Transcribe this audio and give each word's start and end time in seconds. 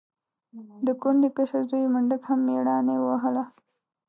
د 0.85 0.87
کونډې 1.01 1.29
کشر 1.37 1.61
زوی 1.69 1.85
منډک 1.93 2.21
هم 2.29 2.39
مېړانې 2.47 2.95
ووهله. 2.99 3.43